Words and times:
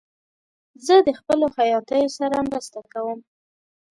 زه 0.85 0.95
د 1.07 1.09
خپلو 1.19 1.45
خیاطیو 1.55 2.09
سره 2.19 2.37
مرسته 2.47 2.79
کوم. 2.91 3.19